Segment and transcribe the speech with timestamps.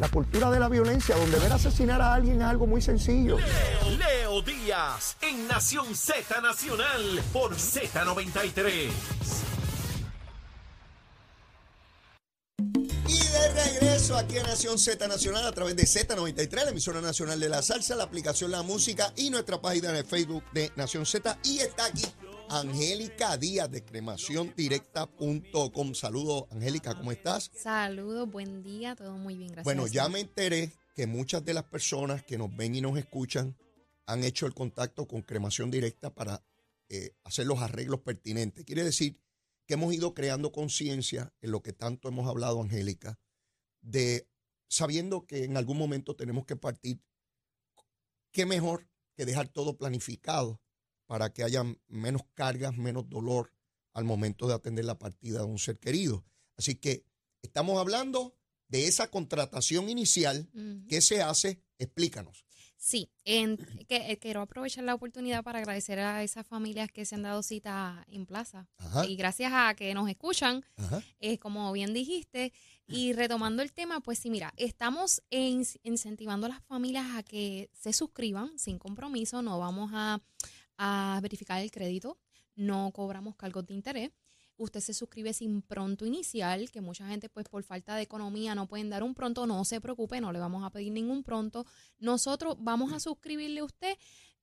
[0.00, 3.36] la cultura de la violencia, donde ver asesinar a alguien es algo muy sencillo.
[3.38, 8.90] Leo, Leo Díaz en Nación Z Nacional por Z93.
[13.08, 17.40] Y de regreso aquí a Nación Z Nacional a través de Z93, la emisora nacional
[17.40, 21.38] de la salsa, la aplicación La Música y nuestra página de Facebook de Nación Z.
[21.44, 22.04] Y está aquí
[22.50, 25.94] Angélica Díaz de cremaciondirecta.com.
[25.94, 27.50] Saludos, Angélica, ¿cómo estás?
[27.54, 29.64] Saludos, buen día, todo muy bien, gracias.
[29.64, 33.58] Bueno, ya me enteré que muchas de las personas que nos ven y nos escuchan
[34.06, 36.42] han hecho el contacto con Cremación Directa para
[36.88, 38.64] eh, hacer los arreglos pertinentes.
[38.64, 39.20] Quiere decir
[39.66, 43.18] que hemos ido creando conciencia en lo que tanto hemos hablado, Angélica,
[43.82, 44.26] de
[44.68, 47.02] sabiendo que en algún momento tenemos que partir,
[48.32, 50.62] qué mejor que dejar todo planificado
[51.08, 53.52] para que haya menos cargas, menos dolor
[53.94, 56.24] al momento de atender la partida de un ser querido.
[56.56, 57.04] Así que
[57.42, 58.36] estamos hablando
[58.68, 60.48] de esa contratación inicial
[60.88, 61.60] que se hace.
[61.78, 62.44] Explícanos.
[62.76, 63.56] Sí, en-
[63.88, 67.42] que, eh, quiero aprovechar la oportunidad para agradecer a esas familias que se han dado
[67.42, 68.68] cita en plaza.
[68.76, 70.64] Ajá, Y gracias a que nos escuchan,
[71.18, 72.52] eh, como bien dijiste,
[72.86, 77.68] y retomando el tema, pues sí, mira, estamos en- incentivando a las familias a que
[77.72, 80.20] se suscriban sin compromiso, no vamos a,
[80.78, 82.18] a verificar el crédito,
[82.56, 84.10] no cobramos cargos de interés.
[84.56, 88.66] Usted se suscribe sin pronto inicial, que mucha gente pues por falta de economía no
[88.66, 91.64] pueden dar un pronto, no se preocupe, no le vamos a pedir ningún pronto.
[92.00, 93.96] Nosotros vamos a suscribirle a usted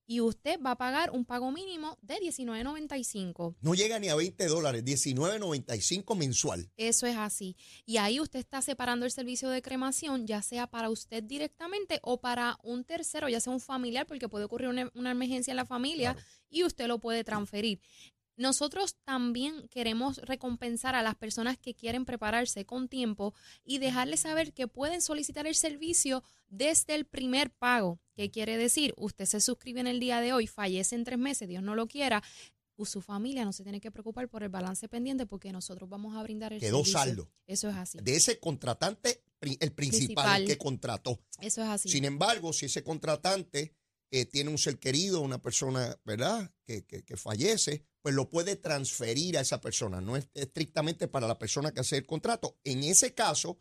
[0.08, 3.56] y usted va a pagar un pago mínimo de $19.95.
[3.62, 6.70] No llega ni a 20 dólares, 19.95 mensual.
[6.78, 7.56] Eso es así.
[7.86, 12.20] Y ahí usted está separando el servicio de cremación, ya sea para usted directamente o
[12.22, 15.66] para un tercero, ya sea un familiar, porque puede ocurrir una, una emergencia en la
[15.66, 16.28] familia Claro.
[16.50, 17.80] y usted lo puede transferir.
[18.38, 23.34] Nosotros también queremos recompensar a las personas que quieren prepararse con tiempo
[23.64, 28.00] y dejarles saber que pueden solicitar el servicio desde el primer pago.
[28.14, 28.94] ¿Qué quiere decir?
[28.98, 31.88] Usted se suscribe en el día de hoy, fallece en tres meses, Dios no lo
[31.88, 32.24] quiera,
[32.84, 36.22] su familia no se tiene que preocupar por el balance pendiente porque nosotros vamos a
[36.24, 37.00] brindar el Quedó servicio.
[37.00, 37.32] saldo.
[37.48, 38.00] Eso es así.
[38.02, 40.42] De ese contratante, el principal, Principal.
[40.42, 41.22] el que contrató.
[41.40, 41.88] Eso es así.
[41.90, 43.74] Sin embargo, si ese contratante
[44.12, 48.56] eh, tiene un ser querido, una persona, ¿verdad?, que, que- que fallece, pues lo puede
[48.56, 50.00] transferir a esa persona.
[50.00, 52.56] No es estrictamente para la persona que hace el contrato.
[52.64, 53.58] En ese caso,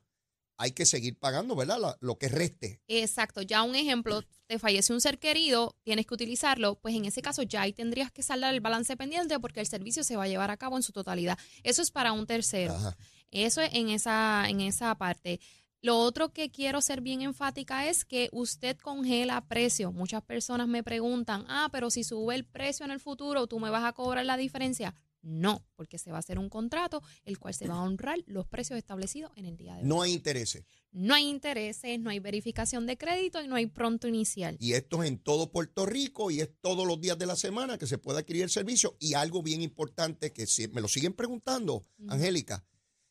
[0.58, 2.82] hay que seguir pagando, ¿verdad?, La- lo que reste.
[2.86, 7.22] Exacto, ya un ejemplo, te fallece un ser querido, tienes que utilizarlo, pues en ese
[7.22, 10.28] caso ya ahí tendrías que saldar el balance pendiente porque el servicio se va a
[10.28, 11.38] llevar a cabo en su totalidad.
[11.62, 12.74] Eso es para un tercero.
[12.74, 12.98] Ajá.
[13.30, 15.40] Eso es en esa, en esa parte.
[15.84, 19.92] Lo otro que quiero ser bien enfática es que usted congela precio.
[19.92, 23.68] Muchas personas me preguntan, ah, pero si sube el precio en el futuro, ¿tú me
[23.68, 24.94] vas a cobrar la diferencia?
[25.20, 28.46] No, porque se va a hacer un contrato, el cual se va a honrar los
[28.46, 29.86] precios establecidos en el día de hoy.
[29.86, 30.64] No hay intereses.
[30.90, 34.56] No hay intereses, no hay verificación de crédito y no hay pronto inicial.
[34.60, 37.76] Y esto es en todo Puerto Rico y es todos los días de la semana
[37.76, 38.96] que se puede adquirir el servicio.
[39.00, 41.82] Y algo bien importante que si- me lo siguen preguntando.
[42.08, 42.64] Angélica,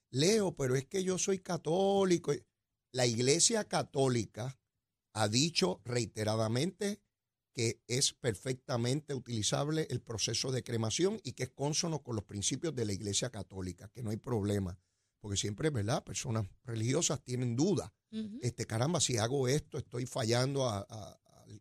[0.09, 2.31] Leo, pero es que yo soy católico.
[2.93, 4.59] La Iglesia Católica
[5.13, 7.01] ha dicho reiteradamente
[7.55, 12.75] que es perfectamente utilizable el proceso de cremación y que es consono con los principios
[12.75, 14.79] de la Iglesia Católica, que no hay problema.
[15.19, 16.03] Porque siempre, ¿verdad?
[16.03, 17.91] Personas religiosas tienen dudas
[18.43, 21.19] este, caramba, si hago esto, estoy fallando a, a-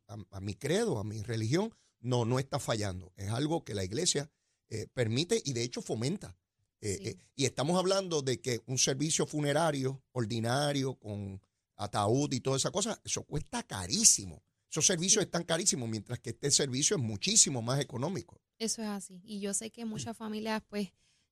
[0.09, 1.75] a- a mi credo, a mi religión.
[2.01, 3.13] No, no está fallando.
[3.17, 4.31] Es algo que la iglesia
[4.69, 6.37] eh, permite y de hecho fomenta.
[6.83, 7.09] Eh, Sí.
[7.09, 11.41] eh, y estamos hablando de que un servicio funerario ordinario con
[11.77, 14.43] ataúd y toda esa cosa, eso cuesta carísimo.
[14.71, 18.41] Esos servicios están carísimos, mientras que este servicio es muchísimo más económico.
[18.59, 19.21] Eso es así.
[19.25, 20.89] Y yo sé que muchas familias pues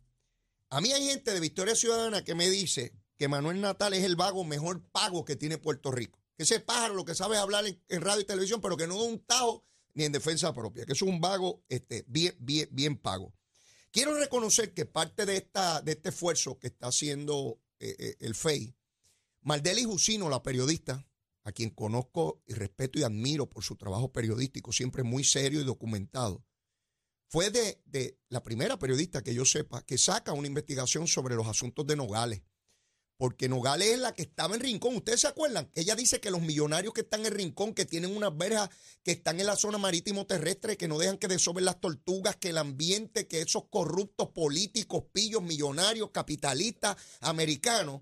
[0.69, 4.15] a mí hay gente de Victoria Ciudadana que me dice que Manuel Natal es el
[4.15, 6.19] vago mejor pago que tiene Puerto Rico.
[6.37, 8.87] Que ese pájaro lo que sabe es hablar en, en radio y televisión, pero que
[8.87, 12.67] no da un tajo ni en defensa propia, que es un vago este, bien, bien,
[12.71, 13.33] bien pago.
[13.91, 18.35] Quiero reconocer que parte de, esta, de este esfuerzo que está haciendo eh, eh, el
[18.35, 18.73] FEI,
[19.41, 21.05] Maldeli Jusino, la periodista,
[21.43, 25.63] a quien conozco y respeto y admiro por su trabajo periodístico, siempre muy serio y
[25.63, 26.45] documentado,
[27.27, 31.47] fue de, de, la primera periodista que yo sepa que saca una investigación sobre los
[31.47, 32.41] asuntos de Nogales.
[33.21, 34.95] Porque Nogales es la que estaba en Rincón.
[34.95, 35.69] ¿Ustedes se acuerdan?
[35.75, 38.69] Ella dice que los millonarios que están en Rincón, que tienen unas verjas,
[39.03, 42.49] que están en la zona marítimo terrestre, que no dejan que desoben las tortugas, que
[42.49, 48.01] el ambiente, que esos corruptos políticos, pillos, millonarios, capitalistas, americanos,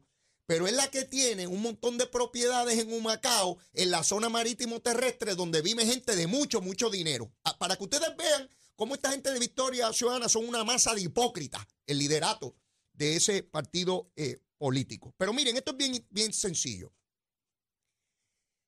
[0.50, 4.82] pero es la que tiene un montón de propiedades en Humacao, en la zona marítimo
[4.82, 7.32] terrestre, donde vive gente de mucho, mucho dinero.
[7.44, 11.02] Ah, para que ustedes vean cómo esta gente de Victoria Ciudadana son una masa de
[11.02, 12.56] hipócritas, el liderato
[12.94, 15.14] de ese partido eh, político.
[15.20, 16.92] Pero miren, esto es bien, bien sencillo.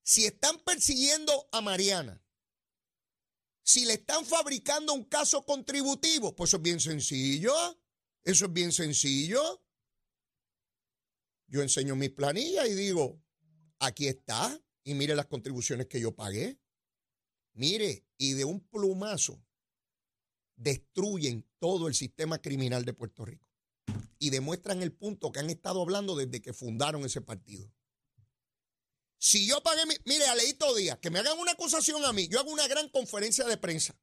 [0.04, 2.24] Si están persiguiendo a Mariana,
[3.64, 7.56] si le están fabricando un caso contributivo, pues eso es bien sencillo.
[8.24, 9.64] Eso es bien sencillo.
[11.52, 13.22] Yo enseño mis planillas y digo,
[13.80, 16.58] aquí está, y mire las contribuciones que yo pagué.
[17.54, 19.44] Mire, y de un plumazo
[20.56, 23.50] destruyen todo el sistema criminal de Puerto Rico
[24.18, 27.70] y demuestran el punto que han estado hablando desde que fundaron ese partido.
[29.18, 32.40] Si yo pagué, mi, mire, Aleito Díaz, que me hagan una acusación a mí, yo
[32.40, 34.00] hago una gran conferencia de prensa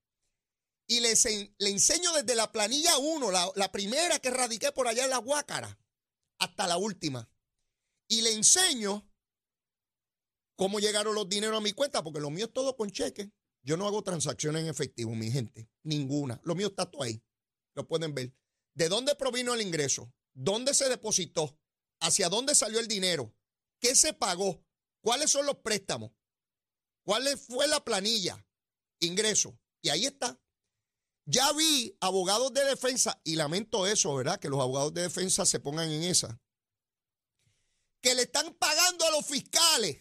[0.86, 5.04] y les le enseño desde la planilla 1, la, la, primera que radiqué por allá
[5.04, 5.78] en la Huácara,
[6.38, 7.28] hasta la última.
[8.08, 9.08] Y le enseño
[10.56, 13.30] cómo llegaron los dineros a mi cuenta, porque lo mío es todo con cheque.
[13.62, 16.40] Yo no hago transacciones en efectivo, mi gente, ninguna.
[16.42, 17.22] Lo mío está todo ahí.
[17.74, 18.34] Lo pueden ver.
[18.74, 20.12] ¿De dónde provino el ingreso?
[20.34, 21.58] ¿Dónde se depositó?
[22.00, 23.34] ¿Hacia dónde salió el dinero?
[23.80, 24.64] ¿Qué se pagó?
[25.02, 26.12] ¿Cuáles son los préstamos?
[27.04, 28.44] ¿Cuál fue la planilla?
[29.00, 29.58] Ingreso.
[29.82, 30.40] Y ahí está.
[31.26, 34.40] Ya vi abogados de defensa, y lamento eso, ¿verdad?
[34.40, 36.40] Que los abogados de defensa se pongan en esa.
[38.08, 39.98] Que le están pagando a los fiscales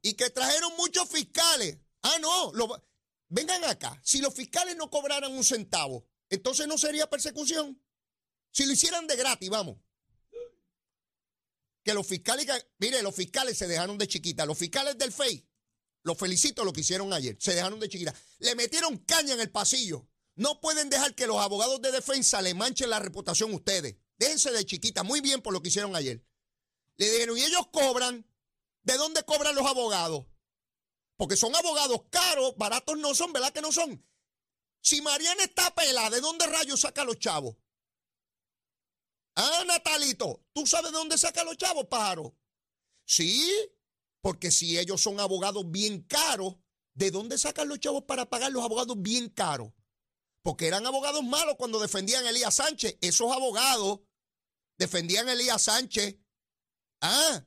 [0.00, 1.76] y que trajeron muchos fiscales.
[2.00, 2.52] Ah, no,
[3.28, 4.00] vengan acá.
[4.02, 7.78] Si los fiscales no cobraran un centavo, entonces no sería persecución.
[8.50, 9.76] Si lo hicieran de gratis, vamos.
[11.82, 12.46] Que los fiscales,
[12.78, 14.46] mire, los fiscales se dejaron de chiquita.
[14.46, 15.46] Los fiscales del FEI,
[16.02, 18.14] los felicito lo que hicieron ayer, se dejaron de chiquita.
[18.38, 20.08] Le metieron caña en el pasillo.
[20.34, 23.96] No pueden dejar que los abogados de defensa le manchen la reputación a ustedes.
[24.16, 26.24] Déjense de chiquita, muy bien por lo que hicieron ayer.
[26.96, 28.26] Le dijeron, y ellos cobran.
[28.82, 30.26] ¿De dónde cobran los abogados?
[31.16, 34.04] Porque son abogados caros, baratos no son, ¿verdad que no son?
[34.82, 37.56] Si Mariana está pelada, ¿de dónde rayos saca los chavos?
[39.36, 42.36] Ah, Natalito, ¿tú sabes de dónde saca los chavos, pájaro?
[43.06, 43.50] Sí,
[44.20, 46.56] porque si ellos son abogados bien caros,
[46.94, 49.72] ¿de dónde sacan los chavos para pagar los abogados bien caros?
[50.42, 52.98] Porque eran abogados malos cuando defendían a Elías Sánchez.
[53.00, 54.00] Esos abogados
[54.76, 56.16] defendían a Elías Sánchez.
[57.06, 57.44] Ah,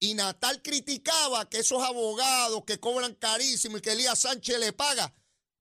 [0.00, 5.14] y Natal criticaba que esos abogados que cobran carísimo y que Elías Sánchez le paga.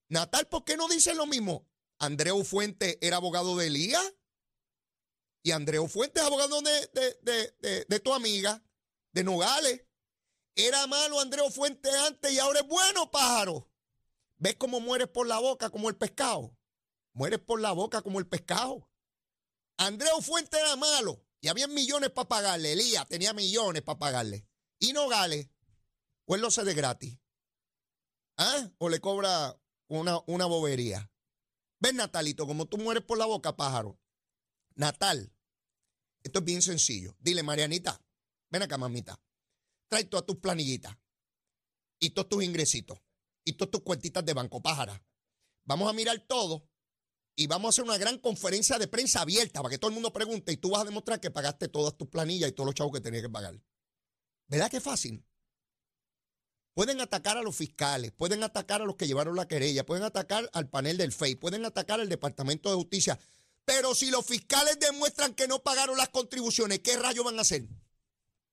[0.07, 1.67] Natal, ¿por qué no dicen lo mismo?
[1.99, 4.15] Andreu Fuente era abogado de Elías.
[5.43, 8.63] Y Andreu Fuentes, abogado de, de, tu amiga,
[9.11, 9.85] de Nogales.
[10.55, 13.69] Era malo Andreu Fuentes antes y ahora es bueno, pájaro.
[14.37, 16.57] ¿Ves cómo mueres por la boca como el pescado?
[17.11, 18.89] Mueres por la boca como el pescado.
[19.75, 22.73] Andreu Fuentes era malo y había millones para pagarle.
[22.73, 24.47] Elías tenía millones para pagarle.
[24.79, 25.49] Y Nogales,
[26.25, 27.19] pues lo hace de gratis.
[28.37, 28.71] ¿Ah?
[28.77, 31.11] O le cobra una, una bobería.
[31.79, 33.99] ¿Ves, Natalito, como tú mueres por la boca, pájaro?
[34.75, 35.33] Natal.
[36.23, 37.15] Esto es bien sencillo.
[37.19, 37.99] Dile, Marianita,
[38.49, 39.19] ven acá, mamita.
[39.89, 40.95] Trae todas tus planillitas
[41.99, 42.99] y todos tus ingresitos
[43.43, 45.03] y todas tus cuentitas de banco pájara.
[45.63, 46.69] Vamos a mirar todo
[47.35, 50.11] y vamos a hacer una gran conferencia de prensa abierta para que todo el mundo
[50.13, 52.93] pregunte y tú vas a demostrar que pagaste todas tus planillas y todos los chavos
[52.93, 53.59] que tenías que pagar.
[54.47, 55.25] ¿Verdad que fácil?
[56.73, 60.49] Pueden atacar a los fiscales, pueden atacar a los que llevaron la querella, pueden atacar
[60.53, 63.19] al panel del FEI, pueden atacar al Departamento de Justicia,
[63.65, 67.67] pero si los fiscales demuestran que no pagaron las contribuciones, ¿qué rayos van a hacer?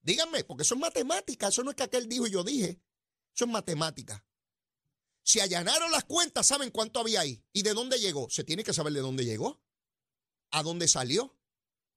[0.02, 2.80] Díganme, porque eso es matemática, eso no es que aquel dijo y yo dije,
[3.34, 4.24] eso es matemática.
[5.28, 8.30] Si allanaron las cuentas, saben cuánto había ahí y de dónde llegó.
[8.30, 9.62] Se tiene que saber de dónde llegó,
[10.50, 11.38] a dónde salió,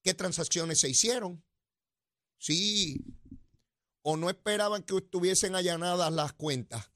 [0.04, 1.42] qué transacciones se hicieron.
[2.38, 3.02] Sí,
[4.02, 6.92] o no esperaban que estuviesen allanadas las cuentas.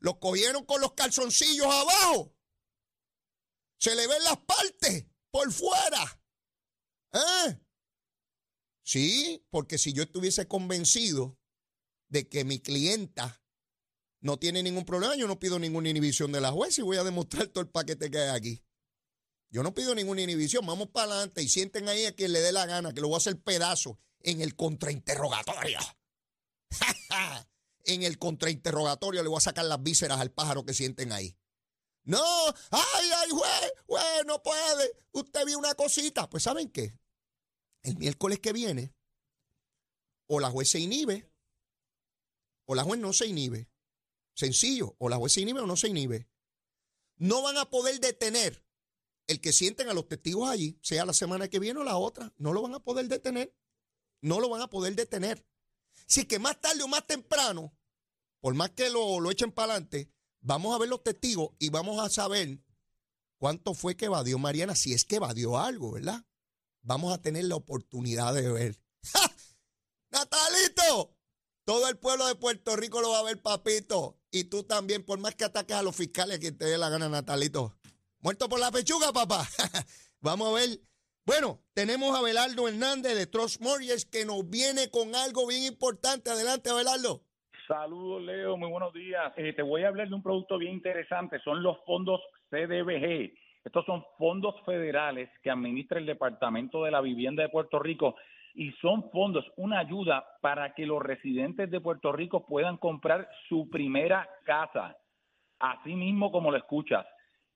[0.00, 2.36] Los cogieron con los calzoncillos abajo.
[3.78, 6.20] Se le ven las partes por fuera.
[7.12, 7.60] ¿Eh?
[8.82, 11.38] Sí, porque si yo estuviese convencido
[12.08, 13.43] de que mi clienta
[14.24, 17.04] no tiene ningún problema, yo no pido ninguna inhibición de la juez y voy a
[17.04, 18.64] demostrar todo el paquete que hay aquí.
[19.50, 22.50] Yo no pido ninguna inhibición, vamos para adelante y sienten ahí a quien le dé
[22.50, 24.00] la gana, que lo voy a hacer pedazo.
[24.20, 25.78] en el contrainterrogatorio.
[27.84, 31.36] en el contrainterrogatorio le voy a sacar las vísceras al pájaro que sienten ahí.
[32.04, 32.24] No,
[32.70, 34.90] ay, ay, juez, juez, no puede.
[35.12, 36.30] Usted vio una cosita.
[36.30, 36.98] Pues ¿saben qué?
[37.82, 38.94] El miércoles que viene,
[40.26, 41.30] o la juez se inhibe,
[42.64, 43.68] o la juez no se inhibe.
[44.34, 46.28] Sencillo, o la juez se inhibe o no se inhibe.
[47.16, 48.64] No van a poder detener
[49.26, 52.32] el que sienten a los testigos allí, sea la semana que viene o la otra.
[52.36, 53.54] No lo van a poder detener.
[54.20, 55.46] No lo van a poder detener.
[56.06, 57.76] Si que más tarde o más temprano,
[58.40, 60.10] por más que lo, lo echen para adelante,
[60.40, 62.60] vamos a ver los testigos y vamos a saber
[63.38, 66.26] cuánto fue que evadió Mariana, si es que evadió algo, ¿verdad?
[66.82, 68.82] Vamos a tener la oportunidad de ver.
[70.10, 71.16] ¡Natalito!
[71.64, 74.20] Todo el pueblo de Puerto Rico lo va a ver, papito.
[74.34, 77.08] Y tú también, por más que ataques a los fiscales, que te dé la gana,
[77.08, 77.72] Natalito.
[78.18, 79.46] Muerto por la pechuga, papá.
[80.20, 80.70] vamos a ver.
[81.24, 86.30] Bueno, tenemos a Belardo Hernández de Trust Mortgage que nos viene con algo bien importante.
[86.30, 87.20] Adelante, Belardo.
[87.68, 88.56] Saludos, Leo.
[88.56, 89.32] Muy buenos días.
[89.36, 91.38] Eh, te voy a hablar de un producto bien interesante.
[91.44, 93.38] Son los fondos CDBG.
[93.64, 98.16] Estos son fondos federales que administra el Departamento de la Vivienda de Puerto Rico
[98.54, 103.68] y son fondos, una ayuda para que los residentes de Puerto Rico puedan comprar su
[103.68, 104.96] primera casa.
[105.58, 107.04] Así mismo como lo escuchas.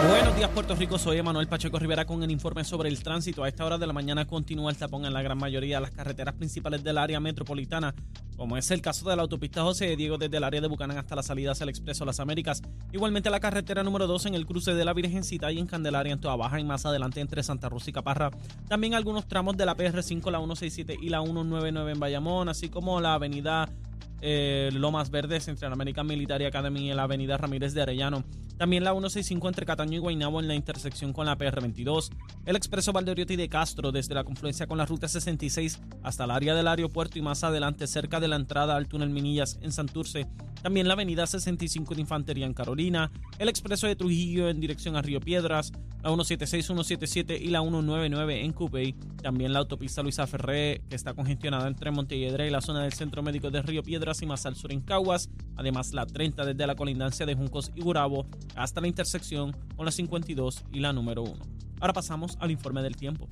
[0.07, 0.99] Buenos días, Puerto Rico.
[0.99, 3.41] Soy Emanuel Pacheco Rivera con el informe sobre el tránsito.
[3.41, 5.91] A esta hora de la mañana continúa el tapón en la gran mayoría de las
[5.91, 7.95] carreteras principales del área metropolitana,
[8.35, 10.97] como es el caso de la autopista José de Diego desde el área de Bucanán
[10.97, 12.61] hasta la salida hacia el Expreso Las Américas.
[12.91, 16.19] Igualmente la carretera número 2 en el cruce de la Virgencita y en Candelaria en
[16.19, 18.29] Toa Baja y más adelante entre Santa Rosa y Caparra.
[18.67, 22.99] También algunos tramos de la PR5, la 167 y la 199 en Bayamón, así como
[22.99, 23.69] la avenida
[24.25, 28.23] eh, Lomas Verdes entre la American Military Academy y la avenida Ramírez de Arellano.
[28.57, 32.09] También la 165 entre Cataño y Guaynabo en la intersección con la PR22.
[32.45, 36.55] El expreso Valdoriotti de Castro desde la confluencia con la ruta 66 hasta el área
[36.55, 40.25] del aeropuerto y más adelante cerca de la entrada al túnel Minillas en Santurce.
[40.61, 43.11] También la avenida 65 de Infantería en Carolina.
[43.37, 45.73] El expreso de Trujillo en dirección a Río Piedras.
[46.01, 48.93] La 176, 177 y la 199 en Cupey.
[49.21, 53.23] También la autopista Luisa Ferré que está congestionada entre Montelledre y la zona del Centro
[53.23, 55.29] Médico de Río Piedras y más al sur en Caguas.
[55.55, 59.91] Además la 30 desde la colindancia de Juncos y Gurabo hasta la intersección con la
[59.91, 61.33] 52 y la número 1.
[61.79, 63.27] Ahora pasamos al informe del tiempo.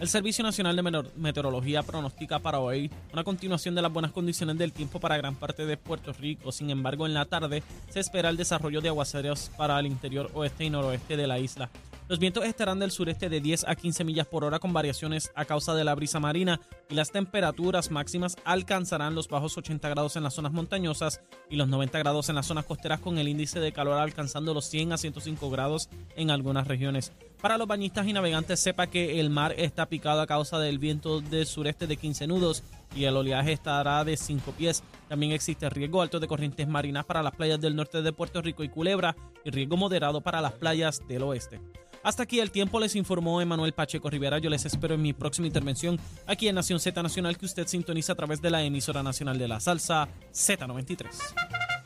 [0.00, 4.72] El Servicio Nacional de Meteorología pronostica para hoy una continuación de las buenas condiciones del
[4.72, 6.52] tiempo para gran parte de Puerto Rico.
[6.52, 10.64] Sin embargo, en la tarde se espera el desarrollo de aguaceros para el interior oeste
[10.64, 11.68] y noroeste de la isla.
[12.08, 15.44] Los vientos estarán del sureste de 10 a 15 millas por hora con variaciones a
[15.44, 20.22] causa de la brisa marina y las temperaturas máximas alcanzarán los bajos 80 grados en
[20.22, 23.72] las zonas montañosas y los 90 grados en las zonas costeras con el índice de
[23.72, 27.12] calor alcanzando los 100 a 105 grados en algunas regiones.
[27.40, 31.20] Para los bañistas y navegantes sepa que el mar está picado a causa del viento
[31.20, 32.64] del sureste de 15 nudos
[32.96, 34.82] y el oleaje estará de 5 pies.
[35.08, 38.64] También existe riesgo alto de corrientes marinas para las playas del norte de Puerto Rico
[38.64, 39.14] y Culebra
[39.44, 41.60] y riesgo moderado para las playas del oeste.
[42.02, 44.38] Hasta aquí el tiempo les informó Emanuel Pacheco Rivera.
[44.38, 48.14] Yo les espero en mi próxima intervención aquí en Nación Z Nacional que usted sintoniza
[48.14, 51.77] a través de la emisora nacional de la salsa Z93.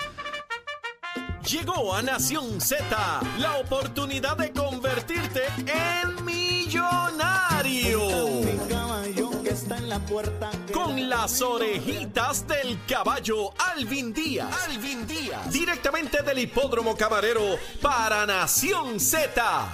[1.49, 2.87] Llegó a Nación Z
[3.39, 8.01] la oportunidad de convertirte en millonario.
[10.73, 14.49] Con las orejitas del caballo Alvin Díaz.
[14.69, 15.51] Alvin Díaz.
[15.51, 19.73] Directamente del hipódromo camarero para Nación Z.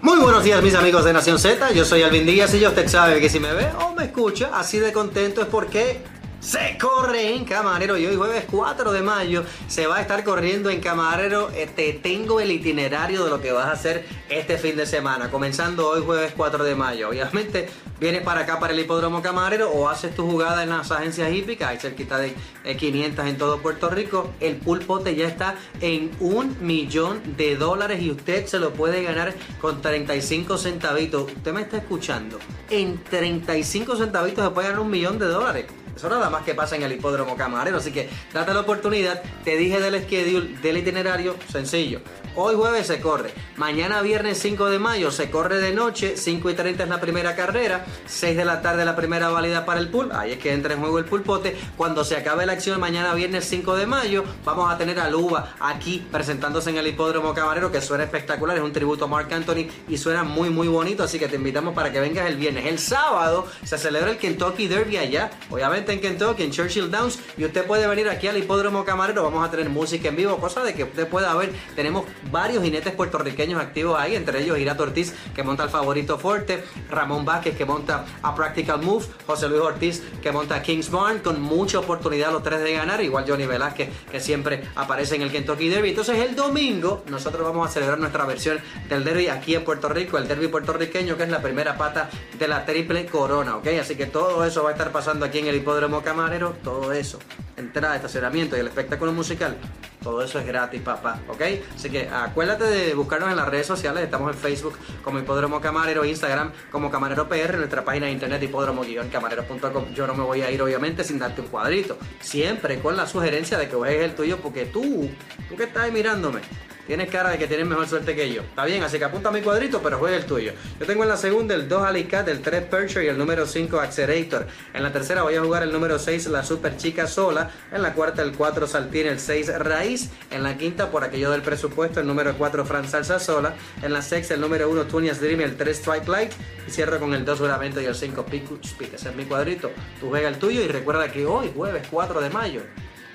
[0.00, 2.88] Muy buenos días mis amigos de Nación Z, yo soy Alvin Díaz y yo usted
[2.88, 6.02] sabe que si me ve o me escucha así de contento es porque
[6.40, 10.70] se corre en Camarero y hoy jueves 4 de mayo se va a estar corriendo
[10.70, 11.50] en Camarero.
[11.54, 15.30] Eh, te tengo el itinerario de lo que vas a hacer este fin de semana,
[15.30, 17.10] comenzando hoy jueves 4 de mayo.
[17.10, 17.68] Obviamente
[18.00, 21.68] vienes para acá para el hipódromo Camarero o haces tu jugada en las agencias hípicas,
[21.68, 22.34] hay cerquita de
[22.76, 24.32] 500 en todo Puerto Rico.
[24.40, 29.34] El pulpote ya está en un millón de dólares y usted se lo puede ganar
[29.60, 31.30] con 35 centavitos.
[31.30, 32.38] Usted me está escuchando.
[32.70, 35.66] En 35 centavitos se puede ganar un millón de dólares.
[36.00, 37.76] Eso nada más que pasa en el hipódromo camarero.
[37.76, 39.22] Así que date la oportunidad.
[39.44, 42.00] Te dije del schedule, del itinerario, sencillo.
[42.36, 43.32] Hoy jueves se corre.
[43.56, 46.16] Mañana viernes 5 de mayo se corre de noche.
[46.16, 47.84] 5 y 30 es la primera carrera.
[48.06, 50.10] 6 de la tarde la primera válida para el pool.
[50.12, 51.56] Ahí es que entra en juego el pulpote.
[51.76, 55.56] Cuando se acabe la acción mañana viernes 5 de mayo vamos a tener a Luba
[55.58, 58.56] aquí presentándose en el hipódromo camarero que suena espectacular.
[58.56, 61.02] Es un tributo a Mark Anthony y suena muy muy bonito.
[61.02, 62.66] Así que te invitamos para que vengas el viernes.
[62.66, 65.30] El sábado se celebra el Kentucky Derby allá.
[65.50, 69.46] Obviamente en Kentucky, en Churchill Downs, y usted puede venir aquí al Hipódromo Camarero, vamos
[69.46, 73.60] a tener música en vivo, cosa de que usted pueda ver, tenemos varios jinetes puertorriqueños
[73.60, 78.04] activos ahí, entre ellos Irato Ortiz, que monta el favorito fuerte, Ramón Vázquez, que monta
[78.22, 82.42] a Practical Move, José Luis Ortiz, que monta a Kings Barn, con mucha oportunidad los
[82.42, 85.90] tres de ganar, igual Johnny Velázquez, que siempre aparece en el Kentucky Derby.
[85.90, 88.58] Entonces el domingo nosotros vamos a celebrar nuestra versión
[88.88, 92.48] del derby aquí en Puerto Rico, el derby puertorriqueño, que es la primera pata de
[92.48, 93.66] la triple corona, ¿ok?
[93.80, 96.92] Así que todo eso va a estar pasando aquí en el Hipódromo hipódromo camarero, todo
[96.92, 97.20] eso,
[97.56, 99.56] entrada, estacionamiento y el espectáculo musical,
[100.02, 101.42] todo eso es gratis, papá, ¿ok?
[101.74, 106.04] Así que acuérdate de buscarnos en las redes sociales, estamos en Facebook como Hipódromo Camarero,
[106.04, 109.94] Instagram como Camarero PR, nuestra página de internet hipódromo-camarero.com.
[109.94, 113.58] Yo no me voy a ir obviamente sin darte un cuadrito, siempre con la sugerencia
[113.58, 115.10] de que juegues el tuyo porque tú,
[115.48, 116.40] tú que estás mirándome,
[116.86, 118.42] Tienes cara de que tienes mejor suerte que yo.
[118.42, 120.52] Está bien, así que apunta mi cuadrito, pero juega el tuyo.
[120.78, 123.78] Yo tengo en la segunda el 2 Alicat, el 3 Percher y el número 5
[123.78, 124.46] Accelerator.
[124.74, 127.50] En la tercera voy a jugar el número 6 la Super Chica Sola.
[127.72, 130.10] En la cuarta el 4 Saltín, el 6 Raíz.
[130.30, 133.54] En la quinta, por aquello del presupuesto, el número 4 Fran Salsa Sola.
[133.82, 136.32] En la sexta el número 1 Tunias Dream el 3 Strike Light.
[136.66, 138.94] Y cierro con el 2 Juramento y el 5 Picuch Speed.
[138.94, 139.70] Ese es mi cuadrito.
[140.00, 142.62] Tú juega el tuyo y recuerda que hoy, jueves 4 de mayo,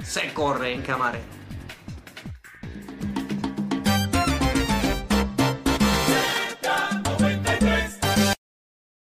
[0.03, 1.44] se corre en Camarero.